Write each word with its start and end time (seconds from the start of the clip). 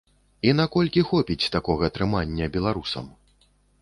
І 0.47 0.53
наколькі 0.59 1.03
хопіць 1.09 1.51
такога 1.55 1.91
трымання 1.99 2.49
беларусам? 2.57 3.05